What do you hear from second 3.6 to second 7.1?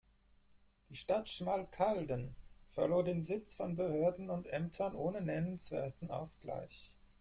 Behörden und Ämtern ohne nennenswerten Ausgleich.